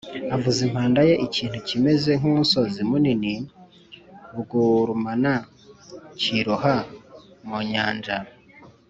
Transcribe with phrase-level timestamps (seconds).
[0.35, 3.33] avuza impanda ye Ikintu kimeze nk umusozi munini
[4.33, 5.33] b ugurumana
[6.19, 6.75] kirohwa
[7.47, 8.17] mu nyanja